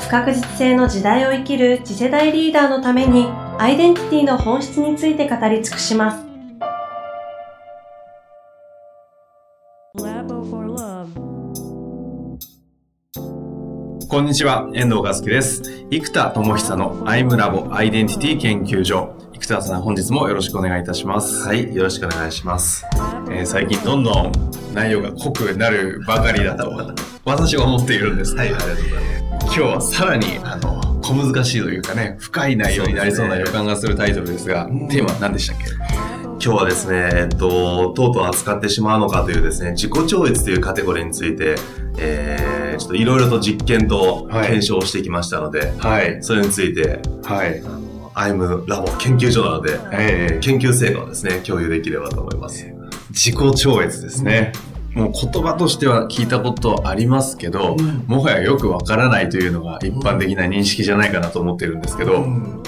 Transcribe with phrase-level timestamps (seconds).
[0.00, 6.30] 不確実性の時代を生きる次世代リーダーのためにアイデンティティの本質について語り尽くします。
[14.08, 15.62] こんにちは、遠藤和樹です。
[15.88, 19.14] 生田智久のアイムラボアイデンティティ研究所。
[19.34, 21.46] 生田さん、本日もよろしくお願いいたします。
[21.46, 22.84] はい、よろしくお願いします。
[23.30, 24.32] えー、最近どんどん
[24.74, 26.92] 内容が濃くなるばかりだと、
[27.24, 28.34] 私は思っているんです。
[28.34, 29.19] はい、ありがとうございます。
[29.52, 35.64] 今日はさらに、あの、小難しいというかね、深い内容になりそうな予感がするタイトルですが、すね、テーマは何でしたっけ？
[35.64, 41.56] 今日はですね、えっと、とうとう扱ってしまうのかというですね、自己超越というカテゴリーについて、
[41.98, 46.22] えー、ちょっといろいろと実験と検証してきましたので、はい。
[46.22, 47.60] それについて、はい。
[47.60, 52.64] あの、アイムラボ研究所なので、えー、研究成果をですね、共有できればと思います。
[53.10, 54.52] 自己超越ですね。
[54.94, 62.62] もう言葉としては聞いたことありますけど、うん、もはやよくわからないというのが一般的な認識じゃないかなと思ってるんですけど、うん、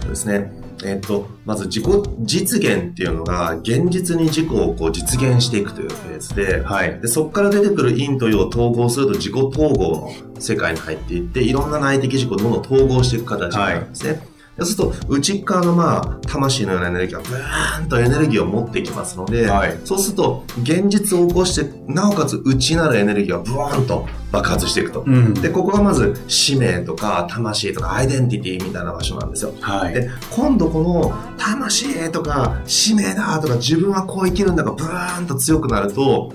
[0.00, 0.52] そうですね。
[0.84, 1.84] えっ、と、まず自己
[2.20, 14.10] 実現っていうのが、現実に自己をこう実現していくというフェーズで、はい、でそこから出てくる陰と陽を統合すると自己統合の世界に入っていって、いろんな内的自己をどんどん統合していく形なんですね。
[14.10, 25.04] はいそうすると、内側のまあ、魂のようなエネルギーがブーンとエネルギーを持ってきますので、はい、そうすると、現実を起こして、なおかつ内なるエネルギーがブーンと爆発していくと。
[25.06, 29.52] うん、で、ここがまず、使命とか、魂とか、アイデンティティみたいな場所なんですよ。
[29.60, 36.32] はい、で、今度この、魂とか、使命だとか、自分はこう生きるんだが、ブーンと強くなると、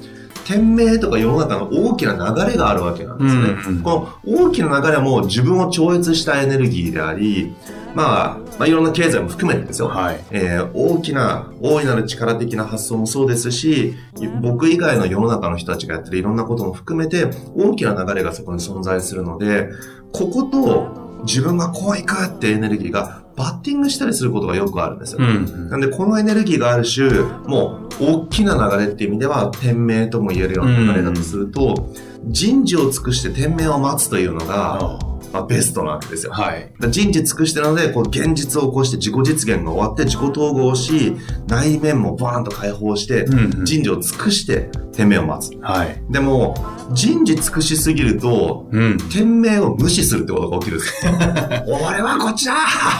[0.51, 3.41] 天命とか世の中の大きな流れがあるわけなんですね。
[3.41, 3.89] うんうん、こ
[4.25, 7.53] の大きな流れはもう自分を超越したエネルギーであり、
[7.95, 9.87] まあ、まあ、いろんな経済も含めてですよ。
[9.87, 10.23] はい。
[10.31, 13.95] えー、大きな、大いなる力的な発想もそうですし、
[14.41, 19.69] 僕以外の世の中の人たちがやってるいろんなことも含めて、大きな流れがそこに存在するので、
[20.13, 25.17] ここと自分がこういくってエネルギーがバッティングしたりすることがよくあるんですよ。
[25.19, 27.09] うん、なんで、このエネルギーがある種、
[27.47, 31.89] もう大きな流れっていう意味では、天命とも言えるような流れだとすると、
[32.23, 34.99] うん、人事を尽くして天命を待つというのが、
[35.31, 36.33] まあ、ベストなんですよ。
[36.33, 36.71] はい。
[36.89, 41.15] 人事尽くしてるので、こう、現実を起こして自己実現が終わって自己統合し、
[41.47, 43.25] 内面もバーンと解放して、
[43.63, 45.57] 人事を尽くして天命を待つ。
[45.61, 46.01] はい。
[46.09, 46.55] でも、
[46.91, 50.93] 人事尽くしすぎると、うん、天命を無視するってことが起きるんです。
[51.67, 52.55] 俺はこっちだ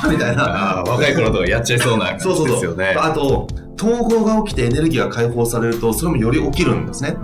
[0.10, 0.84] みたいな。
[0.88, 2.46] 若い頃とかやっちゃいそうな感じですよね。
[2.46, 2.78] そうそうそう。
[2.98, 7.18] あと、統合が起きてエネルギーが解放されると、それもより起きるんですね。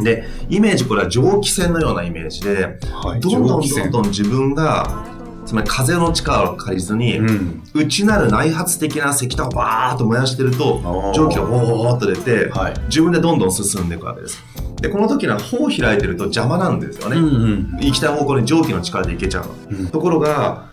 [0.00, 5.04] で、イメージ、これは蒸気船のようなイメージで、はい、どんどんどんどん自分が、
[5.46, 14.42] つまり風の力を借りずに、うん、内なる内発的な石炭をバーッと燃やしてると、蒸気がボーっと出て、はい、自分でどんどん進んでいくわけです。
[14.80, 17.16] で、この時には砲を開いてると邪魔なんですよね。
[17.16, 19.78] うんうん、行きたい方向に蒸気の力で行けちゃうの。
[19.80, 20.72] うん、ところが、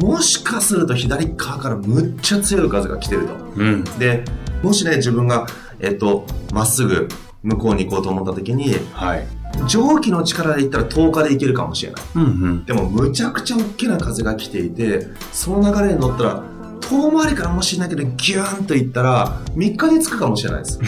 [0.00, 3.34] もしかすると左側からむっちゃ強い風が来てると。
[3.56, 4.24] うん、で、
[4.62, 5.46] もしね、自分が、
[5.78, 7.08] えっと、まっすぐ
[7.42, 9.26] 向こうに行こうと思った時に、はい、
[9.68, 16.42] 蒸気の力で言ったら10日で行けるかもしれない、うんうん、でもむちゃくちゃ大きな風が来ていてその流れに乗ったら
[16.80, 20.78] 遠回りからもしれないけどギューンと行ったら3日に着くかもしれないです。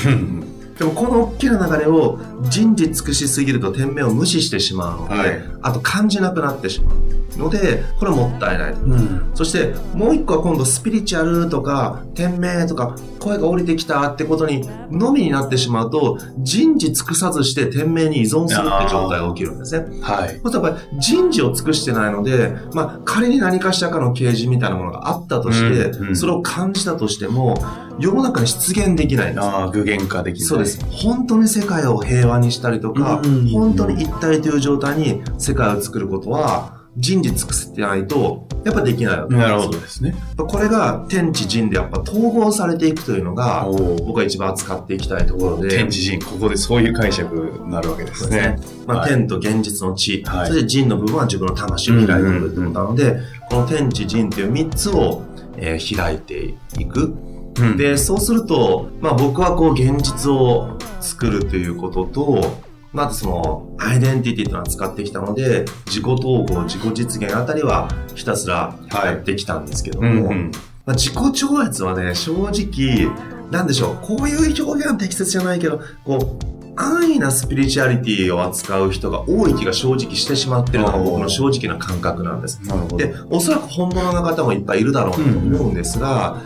[0.78, 2.18] でもこの大きな流れを
[2.48, 6.96] 人事尽くしすぎると天命を無視してしまうので、はい、あと感じなくなってしまう
[7.36, 19.86] のでこれはもったいない、うん、そしてもう一個は今度スピリチュアルとか天命とか声が降りてきたってことにのみになってしまうと人事尽くさずして天命に依存するって状態が起きるんですね。
[20.00, 20.28] はい。
[20.28, 27.56] そうするとやっぱり人事を尽くしてないので、まあ仮に何かしらかの啓示みたいなものがあったとして、うんうん、それを感じたとしても
[27.98, 29.46] 世の中に出現できないんです。
[29.46, 30.46] ああ、具現化できない。
[30.46, 30.84] そうです。
[30.90, 39.34] 本当に世界を平和にしたりとか、うんうんうん、本当に一体という状態に世界を作ることは、人事尽くせてないと、やっぱできないわけ。
[39.34, 39.78] なるほど。
[39.78, 40.14] ですね。
[40.36, 43.66] これが天地人でやっぱ統合されていくというのが、
[44.04, 45.70] 僕は一番扱っていきたいところで。
[45.70, 48.58] 天地人、ここでそういう解釈になるわけですね。
[48.58, 48.84] すね。
[48.86, 55.22] まあ、はい、天と現実の地、はい、そして人の部分は自分の魂を開いてるってことなので、この天地人っていう三つを、
[55.56, 57.14] えー、開いていく。
[57.58, 70.50] うん、で、そうすると、まあ僕はこう現実を作るということと、まずその、アイデンティティというのは使ってきたので、自己統合、自己実現あたりはひたすらやってきたんですけども、うんうん。
[70.86, 73.10] まあ、自己超越はね、正直、
[73.50, 82.60] なんでしょう、こういう表現は適切じゃないけど、こう、安易なスピリチュアリティを扱う人が多い気が正直してしまってるのが僕の正直な感覚なんです。
[82.96, 86.38] で、おそらく本物の方もいっぱいいるだろうなと思うんですが、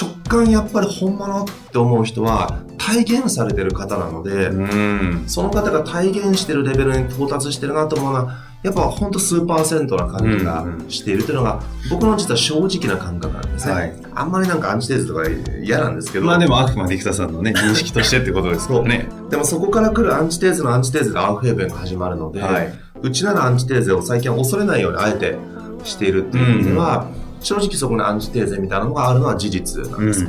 [0.00, 5.24] 直感やっぱり本物って思う人は体現されてる方なので、うん。
[5.26, 13.74] その方が体現してるレベルに到達してるなと思うのは、やっぱほんと数パーセントな感じがしているというのが、僕の実は正直な感覚なんですね。
[13.74, 15.22] はいあんまりなんかアンチテーゼとか
[15.62, 19.08] 嫌なんですけど、まあでも、あくまで生田さんのね、 認識としてってことですからね。
[19.30, 22.72] でもそこから来るアンチテーゼのアンチテーゼがアウフヘーベンが始まるので、はい。
[23.02, 25.38] うちならアンチテーゼを最近は恐れないようにあえて
[25.84, 27.06] しているっていう意味では、
[27.40, 30.26] 正直そこにアンチテーゼみたいなのがあるのは事実なんです。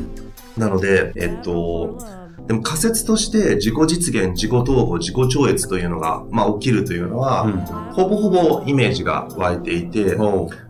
[0.57, 1.97] なので、えっと、
[2.47, 7.47] でも仮説として自己実現、自己統合、自己超越というのが、まあ起きるというのは、
[7.93, 10.17] ほぼほぼイメージが湧いていて、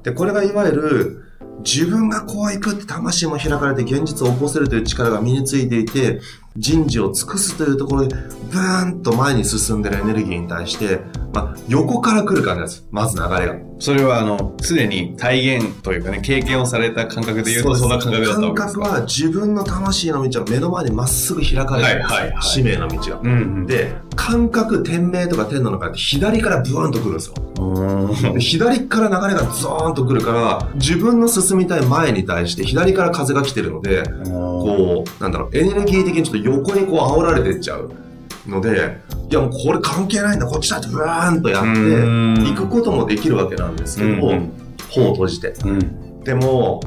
[0.03, 1.25] で、これがいわゆる、
[1.63, 6.19] 自分がこう行くって魂も開かれて現実を起こせるという力が身についていて、
[6.57, 10.99] 人事を尽くすというところで、ブーンと前に進んでるエネルギーに対して、
[11.33, 12.87] まあ、横から来る感じです。
[12.91, 13.55] まず流れが。
[13.79, 18.81] それは、あの、すでに体現というかね、経験をされた感覚で言うと、そんな感覚だったわけですか。
[18.81, 23.19] 感覚は自分の魂の道は目の前にまっすぐ開かれてるはいはいはい使命の道が。
[23.21, 23.65] うんうん。
[23.65, 28.37] で、感覚、天命とか天の中って左からブーンと来るんですよ。
[28.39, 34.03] 左から流れがゾーンと来るから、自分の進みたい前に対して左から風が来てるので、
[34.61, 37.91] こう、なんだろう、エネルギー的にちょっと横にこう煽られてっちゃう
[38.47, 38.97] ので、
[39.29, 44.51] いやもうこれ関係ないんだ、こっちだってブーンとやって、うん行くこともできるわけなんですけど、うん
[44.89, 45.53] 頬を閉じて。
[45.63, 46.23] うん。
[46.23, 46.81] でも、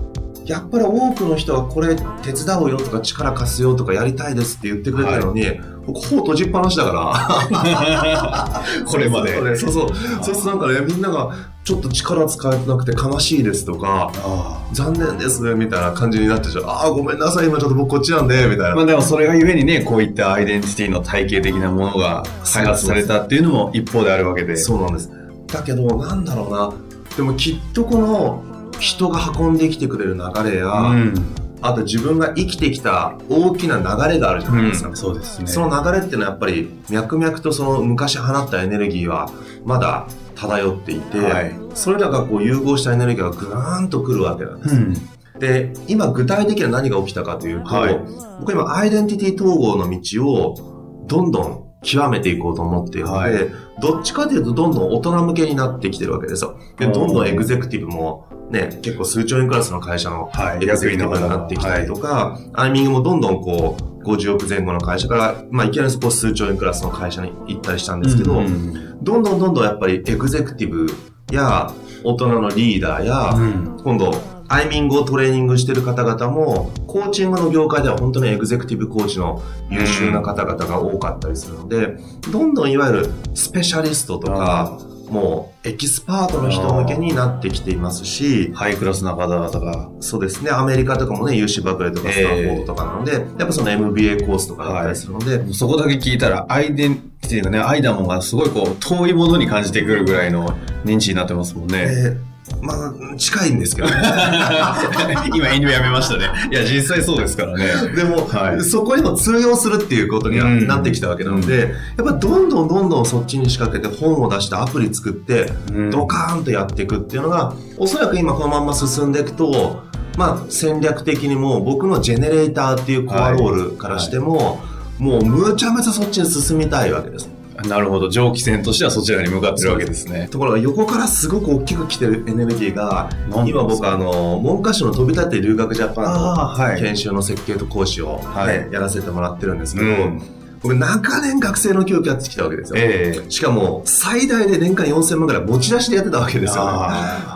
[0.47, 5.45] やっぱり多くの人はこれ手伝うよとか力貸すよとかやりたいですって言ってくれてるのに、
[5.87, 8.63] 僕頬閉じっぱなしだから。
[8.87, 9.57] これまで。
[9.57, 9.89] そうそう。
[10.23, 16.65] そうするとなんかね、みんながちょっと力使えてなくて悲しいですとか、あ残念ですみたいな感じになってちゃう。
[16.67, 18.73] ああ、ごめんなさい、今ちょっと僕こっちなんで、みたいな。
[18.73, 24.57] あまあでもそれがゆえにね、こういったアイデンティティの体系的なものが開発されたっていうのも一方であるわけで。
[24.57, 25.11] そうなんです。
[25.47, 26.73] だけど、なんだろうな。
[27.17, 28.54] でもきっとこの
[28.85, 31.15] 人が運んできてくれる流れや、うん。
[31.63, 34.95] あと自分が生きてきた大きな流れがあるじゃないですか。
[34.95, 35.47] そうですね。
[35.47, 39.31] その流れっていうのはやっぱり脈々とその昔放ったエネルギーは
[39.65, 44.77] まだ漂っていて、はいそれらがこう融合したエネルギーがぐーんとくるわけなんです。
[44.77, 44.95] うん。
[45.41, 47.99] で、今具体的には何が起きたかというと、はい
[48.41, 53.51] 僕今アイデンティティ統合の道をどんどん極めていこうと思っているので、はい
[53.81, 56.59] どっちかというとどんどん大人向けになってきてるわけですよ。
[56.79, 60.65] で、どんどんエグゼクティブもね、結構数兆円クラスの会社のはい。
[60.65, 69.03] エグゼクティブになってきたりとか、アイミングもどんどんこう、50億前後の会社から、まあ、いきなりそこ数兆円クラスの会社に行ったりしたんですけど、うん。
[69.03, 70.87] どんどんどんどんやっぱりエグゼクティブ
[71.33, 71.73] や
[72.05, 73.77] 大人のリーダーや、うん。
[73.83, 74.13] 今度、
[74.49, 81.97] アイミングをトレーニングしてる方々も、コーチングの業界では本当にエグゼクティブコーチの優秀な方々が多かったりするので、
[82.31, 84.79] どんどんいわゆるスペシャリストとか、
[85.11, 89.89] もうエキスパートの人向けになってきていますし、ハイクラスな方々が。
[90.01, 101.87] そうですね、アメリカとかもね、UC バクレーとかスタンフォードとかなので、やっぱその MBA コースとかだったりするので、そこだけ聞いたら、アイデンティティがね、アイダモンがすごいこう、遠いものに感じてくるぐらいの認知になってますもんね。
[101.87, 103.95] えーまあ、近いんですけど、ね、
[105.35, 106.31] 今、遠慮やめましたね。
[106.51, 107.67] いや、実際そうですからね。
[107.95, 119.83] でも、はいそこにも通用するっていうことにはうんなってきたわけなので、やっぱどんどんどんどんそっちに仕掛けて本を出してアプリ作って、うんドカーンとやっていくっていうのが、おそらく今このまんま進んでいくと、
[120.17, 124.61] まあ戦略的にも僕のジェネレーターっていうコアロールからしても、
[124.99, 127.29] もうむちゃむちゃそっちに進みたいわけです。
[127.63, 128.09] なるほど。
[128.09, 130.29] 蒸気船としてはそちらに向かってるわけですね。
[130.31, 133.09] ところが横からすごく大きく来てるエネルギーが、
[133.47, 140.23] 今僕あの、文科省の飛び立って留学ジャパンの研修の設計と講師を、はいねやらせてもらってるんですけど、うん
[140.65, 142.79] 僕長年学生の教育やってきたわけですよ。
[142.79, 146.65] ええしかも最大で年間4000万ぐらい持ち出しでやってたわけですよ、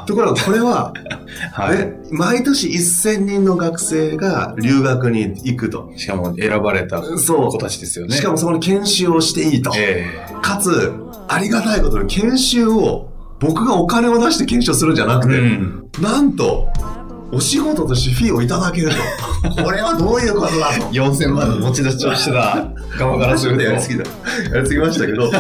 [0.07, 1.79] ところがこれは、ー はい。
[1.79, 5.93] ね毎年1000人の学生が留学に行くと。
[5.97, 8.17] しかも選ばれたそう子たちですよね。
[8.17, 9.73] しかもそこの研修をしていいと。
[9.77, 10.07] え
[10.41, 10.91] かつ、
[11.29, 15.91] ありがたいことに研修を僕がお金を出して研修をするんじゃなくて、えうん。
[16.01, 16.67] なんと、
[17.31, 19.63] お仕事としてフィーをいただけると。
[19.63, 20.87] これはどういうことだと。
[20.87, 23.63] 4000万の持ち出しをしてた側からすると。
[23.63, 24.05] やりすぎだ。
[24.53, 25.31] やりすぎましたけど、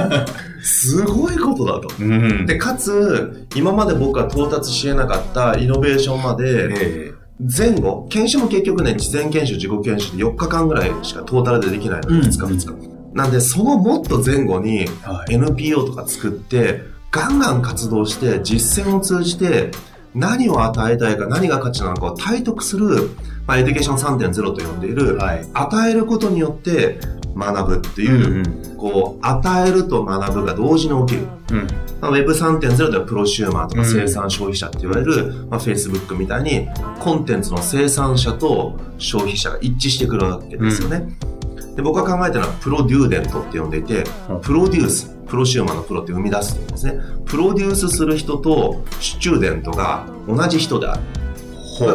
[0.62, 1.88] すごいことだと。
[2.00, 2.46] うん。
[2.46, 12.88] で、かつ、今まで僕が到達し得なかったイノベーションまで、え前後、研修も結局ね、事前研修、自己研修で4日間ぐらいしかトータルでできないので、うん2日2日。
[13.14, 14.86] なんで、そのもっと前後に
[15.30, 19.70] NPO とか作って、ガンガン活動して実践を通じて
[20.18, 23.10] 何を与えたいか何が価値なのかを体得する、
[23.46, 26.98] まあ、エデュケーション3.0と呼んでいる、はい、与えることによって
[27.36, 31.66] 学ぶっていう、うんうん、こう与えると学ぶが同時に起きる、うん。
[32.00, 41.08] まあ、Web3.0 ではプロシューマーとか生産消費者って言われる、うん、まあ、Facebook みたいにコンテンツの生産者と消費者が一致してくるわけですよね、
[41.56, 44.04] うん、で僕が考えたのはプロデューデントって呼んでいて、
[44.42, 47.00] プロデュースプロシューマーのプロって生み出すんですね。
[47.26, 51.02] プロデュースする人とスチューデントが同じ人である。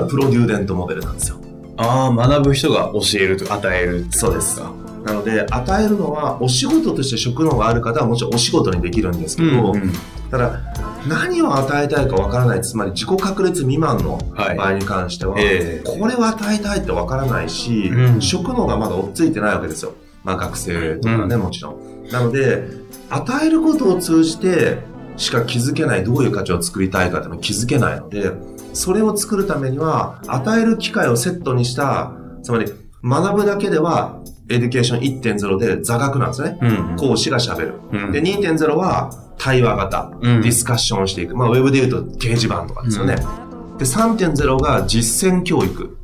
[0.08, 1.38] プロデューデントモデルなんですよ。
[1.76, 4.72] ああ、学ぶ人が教えると、与えるそうですか？
[5.04, 9.92] なので、与えるのは、お仕事として職能がある方はもちろんお仕事にできるんですけど、うんうん、
[10.32, 10.62] ただ、
[11.10, 19.94] 何を与えたいかわからない、つまり自己確率未満の場合に関しては、はいえー、これを与えたいってわからないし、うん、職能がまだ追っついてないわけですよ。
[20.24, 22.08] まあ学生とかね、うん、もちろん。
[22.10, 22.64] なので、
[23.16, 24.80] 与えることを通じて
[25.18, 28.32] しか気づけないどういう価値を作りたいかっていうのを気づけないので、
[28.74, 32.72] それを作るためには、与える機会をセットにした、つまり
[33.04, 36.58] 学ぶだけでは、エデュケーション1.0で座学なんですね。
[36.62, 37.74] うん、講師が喋る。
[37.92, 41.36] うん、で、2.0は対話型、うん、ディスカッションしていく。
[41.36, 43.16] まあ、ウェブで言うと掲示板とかですよね。
[43.78, 45.98] で、3.0が実践教育。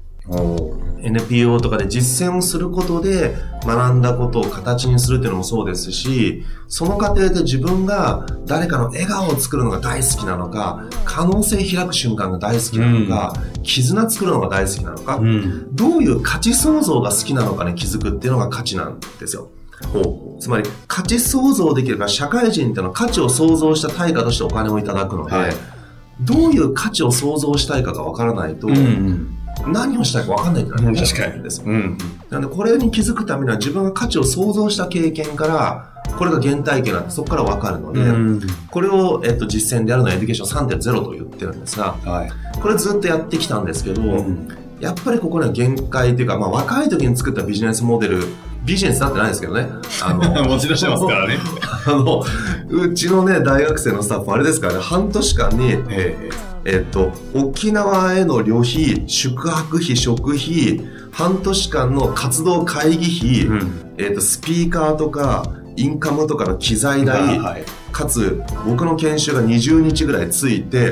[1.01, 19.49] NPO とかで実践をすることで学んだことを形にするっていうのもそうですし、その過程で自分が誰かの笑顔を作るのが大好きなのか、可能性開く瞬間が大好きなのか、うん、絆作るのが大好きなのか、うん、どういう価値創造が好きなのかに気づくっていうのが価値なんですよ。
[20.39, 25.53] つまり価値創造できるか社会人っていうのは価値を創造した対価としてお金をいただくので、はい、
[26.21, 31.43] どういう価値を創造したいかがわからないと、うんうん何をしたいか分かんないってなる確かに。
[31.43, 31.97] です、うん、
[32.29, 44.47] なのでこれに気づくためには自分が価値を創造した経験からこれが原体験なんでそこから分かるので、うん、これを、えっと、実践でやるのはエデュケーション3.0と言ってるんですが、はい、これずっとやってきたんですけど、うん、
[44.79, 48.23] やっぱりここには限界というか、まあ、若い時に作ったビジネスモデル
[48.65, 49.67] ビジネスになってないですけどね。
[50.03, 51.37] あの、 持ち出してますからね。
[51.87, 52.23] あの、
[52.69, 65.43] うちのね、大学生のスタッフ、あれですからね、半年間に、えーえっと、沖縄への旅費、宿泊費、食費、半年間の活動会議費、うん、えっと、スピーカーとか、
[65.75, 70.91] インカムとかの機材代、はい、かつ、僕の研修が20日ぐらいついて、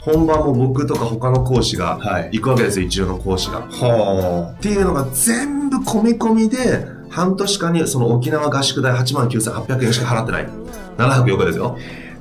[0.00, 1.98] 本番も僕とか他の講師が
[2.32, 3.60] 行くわけですよ、一応の講師が。
[3.60, 10.48] っていうのが全部込み込みで、半年間にその沖縄合宿代8万9800円しか払ってない。
[10.96, 11.76] 7泊4日ですよ。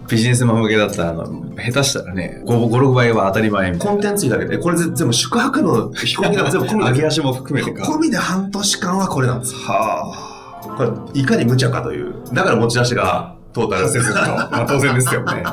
[0.10, 1.26] ビジネスマン向けだったら、あの、
[1.56, 6.92] 下手したらね、5、5 6倍は当たり前コンテンツ費だけで、これ全部宿泊の飛行機が全部込みで。
[6.92, 7.84] 上げ足も含めてか。
[7.84, 9.56] 込みで半年間はこれなんです。
[9.56, 10.76] はあ。
[10.76, 12.14] これ、いかに無茶かという。
[12.34, 13.90] だから持ち出しが、トータル。
[14.52, 15.44] まあ当然ですよね。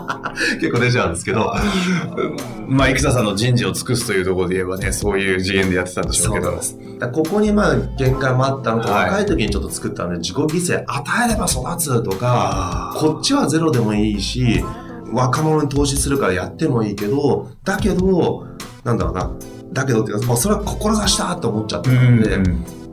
[0.61, 1.53] 結構出ちゃうんですけど。
[2.69, 6.61] まあ、生田さんの人事を尽くすというところで言えばね、そういう次元でやってたんでしょうけど。
[7.13, 14.65] ここにまあ、限界もあったのと、はい、若い時にちょっと作ったんで、自己犠牲与えれば育つとか、こっちはゼロでもいいし、
[15.13, 18.47] 若者に投資するからやってもいいけど、だけど、
[18.85, 19.31] なんだろうな、
[19.73, 22.86] だけどっていうか、もうそれは志したと思っちゃったので、うん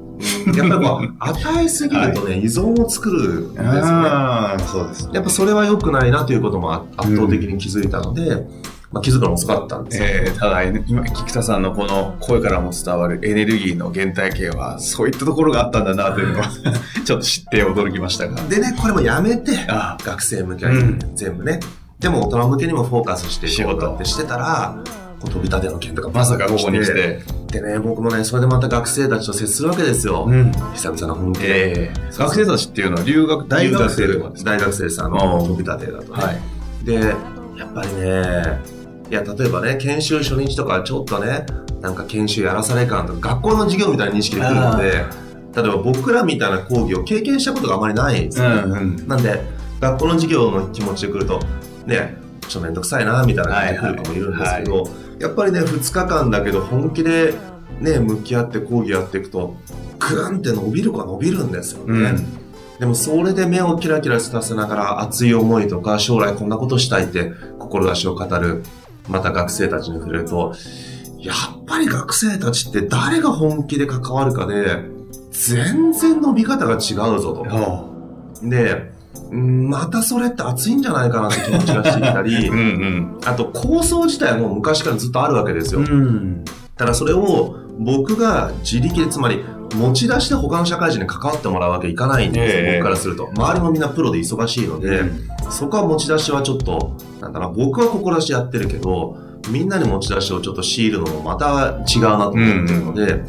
[0.55, 4.63] やっぱりこう、与えすぎるとね、はい、依存を作るんですよね。
[4.65, 5.09] そうです。
[5.13, 16.43] やっぱそれは良くないなということも圧倒的に気づいたので、うんまあ、気づくの遅かったんですえー、ただ、今、菊田さんのこの声からも伝わるエネルギーの原体験は、そういったところがあったんだなというのを
[17.03, 18.39] ちょっと知って驚きましたが。
[18.43, 21.59] でね、これもやめて、学生向けに、うん、全部ね。
[21.99, 24.75] でも大人向けにもフォーカスして仕事ってしてたら、
[25.27, 27.21] 飛び立ての件とかまさかここに来て。
[27.51, 30.25] でね、僕もね、それでまた学生たちと接するわけですよ。
[30.27, 32.17] うん、久々の本気で、えー。
[32.17, 36.85] 学生たちっていうのは留学、大学生とか大学生さんの飛び立てだと、ね、はい。
[36.85, 38.61] で、やっぱりね、
[39.09, 41.45] いや、例えばね、研修初日とかちょっとね、
[41.81, 45.05] なんか研修やらされ感とか、学校の授業みたいな認識で来るので、
[45.55, 49.41] 例えば僕らみたいな講義を経験したことがあまりないんですよ、うんうん、なんで、
[49.79, 51.39] 学校の授業の気持ちで来ると、
[51.85, 57.33] ね、ちょっとめんどくさいな、みたいな感じで来る子もいるんですけど、はいはい、やっぱりね、2日間だけど本気で
[57.79, 59.57] ね、向き合って講義やっていくと、
[59.99, 62.09] グーンって伸びるか伸びるんですよね。
[62.11, 62.43] うん
[62.79, 68.63] でもそれで目をキラキラさせながら熱い思いとか将来こんなことしたいって志を語る
[69.07, 70.53] また学生たちに触れると
[71.19, 74.83] やっぱり学生たちって誰が本気で関わるかで
[75.31, 78.47] 全然伸び方が違うぞと。
[78.47, 78.91] で
[79.31, 85.81] またそれって熱いんじゃないかなって気持ちがしてきたり、 うんうん、あと構想自体も昔からずっとあるわけですよ。
[85.81, 86.43] うん、
[86.77, 89.43] ただそれを僕が自力で、つまり
[89.75, 93.29] 持ち出して他の社会人に関わってもらうわけいかないんですよ、ええ僕からすると。
[93.35, 95.03] 周りもみんなプロで忙しいので、
[95.49, 99.17] そこは持ち出しはちょっと、なんだろう僕は志やってるけど、
[99.49, 103.23] みんなに持ち出しをちょっと強いるのもまた違うなと思ってるので、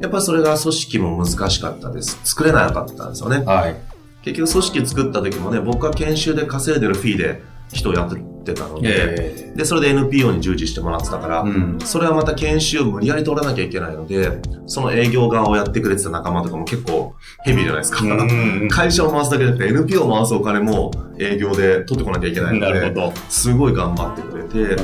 [0.00, 2.18] やっぱりそれが組織も難しかったです。
[2.24, 3.44] 作れなかったんですよね。
[3.44, 3.76] はい。
[4.22, 11.78] 結局組織作った時もね、僕は研修で稼いでるフィーで人をやってたので、えで、それで NPO に従事してもらってたから、うん。
[11.80, 18.04] それはまた研修を無理やり取らなきゃいけないので、その営業側をやってくれてた仲間とかも結構ヘビーじゃないですか。
[18.04, 23.12] うん会社を回すだけじゃなくて NPO を回すお金も営業で取ってこなきゃいけないので、なるほど。
[23.28, 24.76] すごい頑張ってくれて、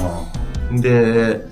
[0.82, 1.46] で、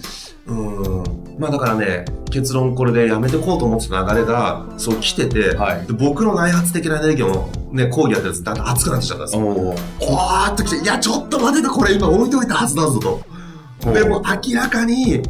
[0.47, 0.55] う
[1.03, 5.87] ん、まあだからね、結論これでやめてこうと思ってた流れが、そう来てて、はい。
[5.87, 10.15] で僕の内発的なエネルギーもね、講義やってるやつだんだん熱くなってきちゃったんですよ。
[10.15, 13.23] わーっと来て、いや、ちょっと待てて、これ今置いといたはずだぞと。
[13.93, 15.23] でも明らかに流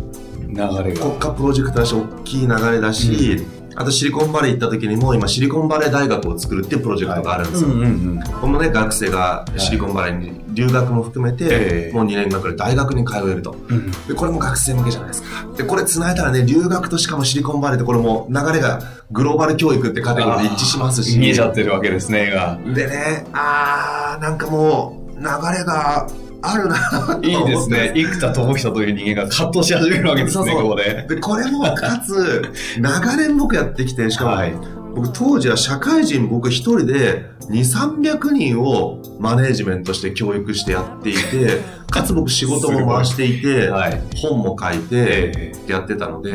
[0.84, 1.00] れが。
[1.00, 7.70] 国家プロジェクトだし、大きい流れだし、あとシリコンバレー行った時にも今シリコンバレー大学を作るっていうプロジェクトがあるんですよ。
[7.70, 8.22] うんうんうん。
[8.22, 13.56] このね、学生がシリコンバレーに留学も含めて、ええもう2年間くらい大学に通えると。
[13.68, 13.90] うん。
[13.90, 15.28] で、これも学生向けじゃないですか。
[15.56, 21.18] で、これ繋いだらね、留学としかもシリコンバレーってこれも流れがグローバル教育ってカテゴリーで一致しますし。
[21.18, 22.58] 見えちゃってるわけですね、が。
[22.74, 25.24] でね、あー、なんかもう、流
[25.56, 26.08] れが
[26.42, 26.76] あるな
[27.22, 27.92] いいですね。
[27.96, 31.06] 生田智久という人間が葛藤し始めるわけですね、そうそうここで。
[31.08, 32.42] で、これもかつ、
[32.78, 34.52] 長年僕やってきて、しかも、はい。
[34.94, 44.02] 僕当時は社会人僕一人で2、300人をマネージメントして教育してやっていて、 かつ僕仕事も回していて、はい。
[44.16, 46.32] 本も書いてえやってたので、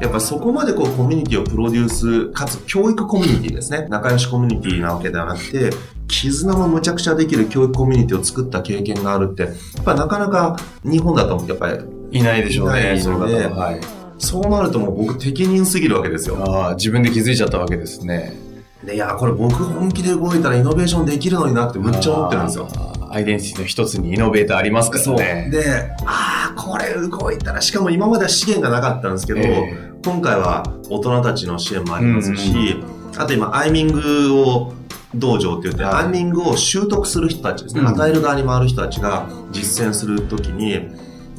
[0.00, 3.86] やっぱそこまでこうコミュニティをプロデュース、かつ教育コミュニティですね。
[3.90, 5.70] 仲良しコミュニティなわけではなくて、
[6.08, 11.78] 絆もむちゃくちゃできる教育コミュニティを作った経験があるって、やっぱなかなか日本だとやっぱり、
[12.18, 13.66] いないでしょういなね、いのでそういう方は。
[13.66, 13.80] はい。
[14.18, 16.36] そうなるともう僕適任すぎるわけですよ。
[16.38, 18.38] ああ、自分で気づいちゃったわけですね。
[18.84, 22.68] で、いや、これ僕本気で動いたらイノベーションできるのになってむっちゃ思ってるんですよ。
[23.10, 25.16] アイデンティティの一つにイノベーターありますからそう。
[25.16, 25.48] ね。
[25.50, 32.76] で、ああ、これ動いたら、しかも今までは資源がなかったんですけど、え今回は大人たちの支援もありますし、
[33.16, 34.72] あと今、アイミングを
[35.14, 36.04] 道場って言って、はい。
[36.04, 37.88] アイミングを習得する人たちですね、うん。
[37.88, 40.72] 与える側に回る人たちが実践するときに、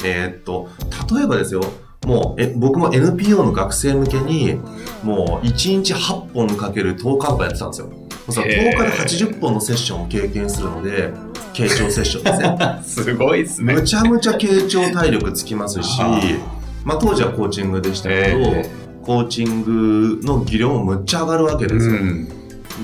[0.03, 0.69] えーっと、
[1.15, 1.61] 例えばですよ、
[2.05, 4.55] もうえ僕も NPO の学生向けに、
[5.03, 7.91] もう1日8本かける10日とかやってたんですよ。
[8.29, 11.11] その10日で80本のセッションを経験するので、
[11.53, 12.57] 傾聴セッションですね。
[12.59, 13.73] ー すごいですね。
[13.73, 16.19] むちゃむちゃ傾聴体力つきますしあ、
[16.83, 18.71] まあ当時はコーチングでしたけど、え
[19.03, 21.93] コーチングの技量もむっちゃ上がるわけですよ。
[21.93, 22.27] うん。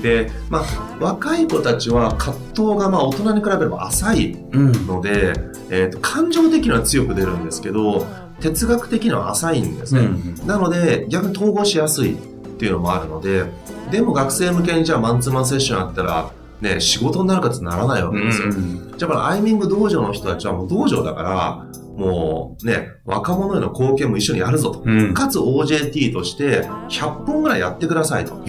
[0.02, 0.64] で、まあ
[1.00, 4.72] 若い子たちは葛藤がまあ大人に比べれば浅いうん。
[4.86, 5.34] ので、
[5.70, 8.06] えーと感情的には強く出るんですけど、
[8.40, 10.08] 哲学的には浅いんですね。
[10.46, 12.16] なので逆に統合しやすいっ
[12.58, 13.44] ていうのもあるので、
[13.90, 18.48] でも学生向けにじゃあマンツーマンセッションやったら、ね、仕事になるかってならないわけですよ。
[18.48, 21.66] うんじゃあ、アイミング道場の人たちはもう道場だから、
[21.96, 24.82] もうね、若者への貢献も一緒にやるぞと。
[24.84, 25.14] うん。
[25.14, 28.40] かつ OJT として100本ぐらいやってくださいと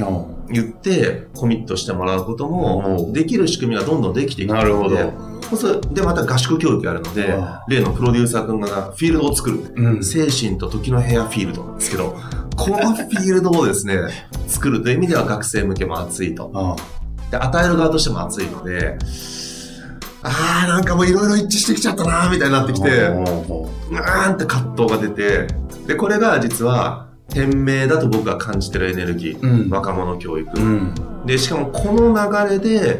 [0.51, 4.95] 言ってコミットしてもらうこともできる仕組みがどんどんできてきてなるほど。
[5.93, 9.73] で、また合宿教育やるのであ、例のプロデューサー君がフィールドを作る。
[9.75, 10.03] うん。
[10.03, 12.15] 精神と時の部屋フィールドなんですけど、
[12.55, 13.97] このフィールドをですね、
[14.47, 16.75] 作るという意味では学生向けも熱いと。
[17.31, 18.97] あで、与える側としても熱いので、
[20.21, 25.47] あーなんかもういろいろ一致してきちゃったなーみたいになってきて、うーんって葛藤が出て、
[25.87, 29.41] で、これが実は、天命だと僕が感じてるエネルギー。
[29.41, 29.69] うん。
[29.69, 30.49] 若者教育。
[30.59, 30.93] うん。
[31.25, 32.13] で、しかもこの
[32.47, 32.97] 流れで、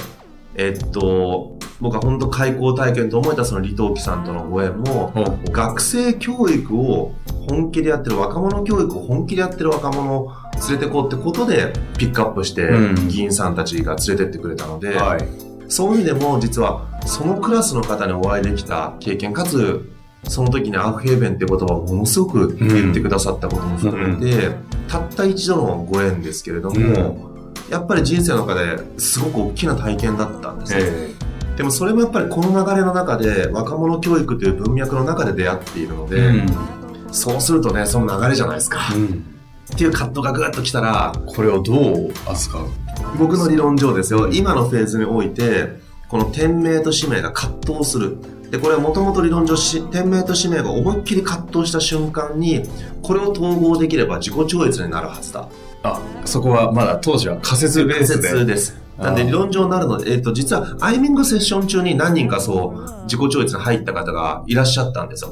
[0.55, 5.13] えっと、僕は本当開校体験と思えたその李登輝さんとのご縁も、
[5.51, 7.13] 学生教育を
[7.49, 10.31] 本気でやってる、若者教育を本気でやってる若者を
[10.69, 13.07] 連れてこうってことでピックアップしてうん。
[13.07, 15.49] 議員さんたちが連れてってくれたので、はい。
[15.67, 19.91] そういう意味でも実はそのクラスの方にお会いできた経験かつ
[20.23, 24.51] その時にアウフヘーベンって言葉をものすごく言ってくださったことも含めて、
[24.87, 30.75] たった一度のご縁ですけれども、やっぱり人生の中ですごく大きな体験だったんです。
[30.75, 30.81] ね。
[30.83, 31.13] え。
[31.55, 36.43] でもそれもやっぱりこの流れの中で若者教育という文脈の中で出会っているのえで、
[37.11, 39.25] そうするとねその流れじゃないですか、うん。
[39.73, 42.67] っていう葛藤がぐっときたらこれをどう扱う？
[43.17, 44.29] 僕の理論上ですよ。
[44.31, 48.17] 今のフェーズにおいてこの天命と使命が葛藤する。
[48.49, 52.63] でこれはもともと理論上し天命と使命が思いっきり葛藤した瞬間に
[53.03, 55.47] これを統合できれば自己超越になるはずだ。
[55.83, 58.27] あ、そこはまだ当時は仮説ベー仮スで？
[58.29, 65.31] 説ですなんで理論上なるので、えっ、と、実はアイミングセッション中に何人かそう、自己超越に入った方がいらっしゃったんですよ。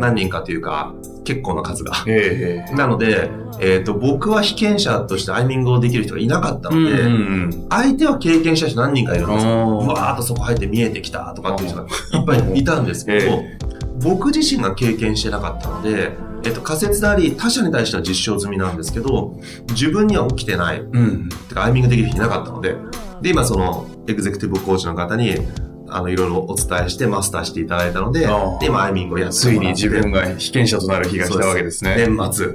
[0.00, 0.94] 何人かというか、
[1.24, 1.92] 結構な数が。
[2.06, 2.72] ええ。
[2.74, 9.78] なので、えっ、と、僕は被験者としてアイミングをできる人がいなかったので、うん相手は経験した人何人かいるんですよ。
[9.78, 11.86] わーっとそこ入って見えてきたとかっていう人がい
[12.22, 13.58] っぱいいたんですけど、 え。
[14.02, 19.38] 僕自身が経験してなかったので、えっと、仮説であり、他者に対しては実証済みなんですけど、
[19.70, 21.28] 自分には起きてない、うん。
[21.48, 22.76] てか、アイミングできる人いなかったので、
[23.20, 25.36] で、今その、エグゼクティブコーチの方に、
[25.88, 28.26] あの、いろいろお伝えしてマスターしていただいたのでで
[28.66, 31.94] 今、アイミングをやってついに自分が被験者となる日が来たわけですね。
[31.96, 32.46] 年末。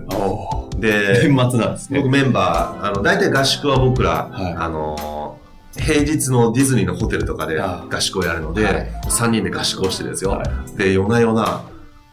[0.79, 1.99] で、年末なんですね。
[1.99, 2.09] 僕。
[2.09, 4.53] メンバー、あの、大体合宿は僕ら、はい。
[4.53, 5.39] あの、
[5.77, 8.91] 平日のディズニーのホテルとかであ合宿をやるので、はい。
[9.05, 10.31] 3人で合宿をしてですよ。
[10.31, 10.43] は
[10.75, 11.61] で、夜な夜な、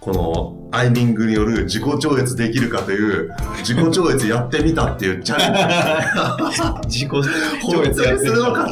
[0.01, 6.63] この、アイミングによる自己超越できるかという、自己超越やってみたっていうチャレンジ。
[7.05, 7.23] 自己本
[7.73, 8.69] 当にするのか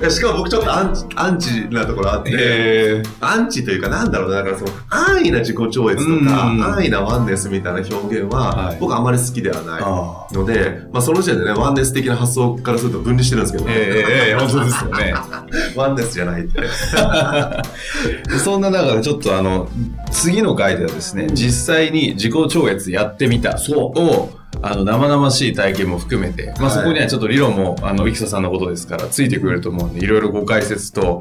[0.00, 0.10] と。
[0.10, 9.82] しかも僕ちょっとアンチ、アンチなところあって、えアンチというかなんだろうな、だからその安易な自己超越とか、うん安易なワンネスみたいな表現は、はい僕あんまり好きではない。
[9.82, 15.14] あので、まあ、その時点でね、ワンネス的な発想からすると分離してるんですけど、ええええ本当ですよね。
[15.74, 16.60] ワンネスじゃないって。
[18.38, 19.68] そんな中でちょっとあの、
[20.10, 31.20] 次の回ではですね、実際に自己超越やってみたそうを、あの、生々しい体験も含めて、まあ、はいそこにはちょっと理論も、あの、生田さんのことですから、ついてくれると思うんで、いろいろご解説と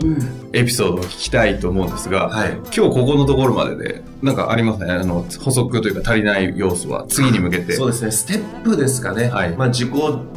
[0.53, 2.53] エピソードを聞きたいと思うんですが、はい。
[2.53, 4.91] 今日ここのところまでで、なんかありますね？
[4.91, 7.73] あの、補足というか足りない要素は、次に向けて。
[7.73, 9.27] そうですね、ステップですかね。
[9.27, 9.91] はいまあ、自己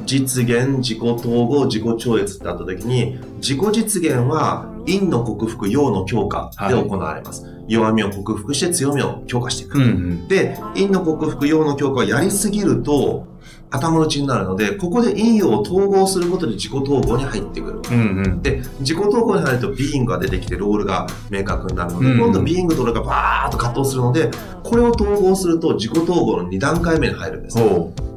[0.05, 4.67] 実現、自己統合、自己超越ってあった時に、自己実現は、
[4.99, 7.47] 陰の克服、陽の強化で行われます。
[7.69, 9.79] 弱みを克服して強みを強化していく。
[9.79, 10.29] うんうん。
[10.29, 13.29] で、陰の克服、陽の強化をやりすぎると、
[13.71, 17.81] 頭打ちになるので、ここで陰陽を統合することで自己統合に入ってくる。
[17.91, 18.43] うんうん。
[18.43, 24.31] で、自己統合に入るとビーイングが出てきてロールが明確になるので、うん今度ビーイングとロールがバーッと葛藤するので、
[24.65, 27.59] これを統合すると自己統合の2段階目に入るんです。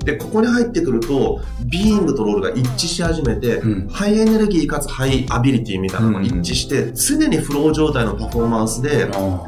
[0.04, 3.88] ほで、ここに入ってくると、ビーイングとロールが一致し始めて、うん。
[3.89, 9.08] ハイエネルギーかつハイアビリティみたいなのが一致して、常にフロー状態のパフォーマンスで、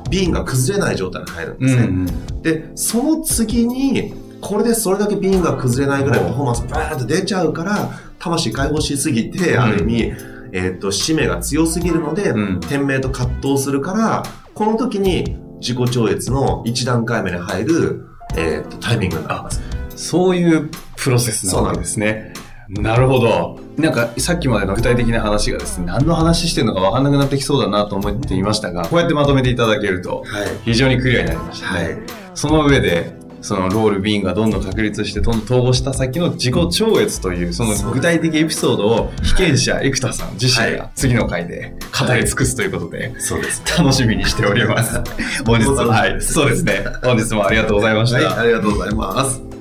[0.09, 1.83] ビーイングが崩れない状態に入るんですね。
[1.83, 2.05] ん
[2.41, 7.89] で、その次に、これでそれだけビーイングが崩れないぐらいパフォーマンスがバーッと出ちゃうから、
[8.19, 9.61] 魂解放しすぎて、うん。
[9.61, 10.13] ある意味、
[10.51, 12.59] えっ、と、使命が強すぎるので、うん。
[12.61, 19.74] 天命と葛藤するから、この時に自己超越の1段階目に入る、えっ、と、タイミングになります。
[19.95, 22.33] そういうプロセスなわけですね。
[22.69, 23.59] なるほど。
[23.77, 30.47] なんか、さっきまでの具体的な話がですね、何の話してるのか分かんなくなってきそうだなと思っていましたが、こうやってまとめていただけると、はい。
[30.63, 31.83] 非常にクリアになりましたね。
[31.83, 31.97] はい。
[32.33, 43.61] その上で、そのロール、ビーンがどんどん確立して、どんどん統合した先の自己超越という、その具体的エピソードを被験者、生田さん自身が次の回で語り尽くすということで、そうです。
[43.77, 44.99] 楽しみにしております。
[45.45, 46.83] 本日も、はい、そうですね。
[47.03, 48.17] 本日もありがとうございました。
[48.17, 49.54] はい、ありがとうございます。